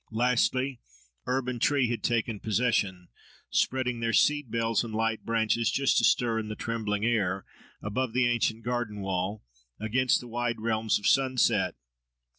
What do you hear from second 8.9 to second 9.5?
wall,